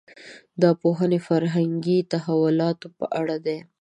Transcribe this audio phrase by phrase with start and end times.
[0.61, 3.57] دا پوهنې فرهنګي تحولاتو په اړه دي.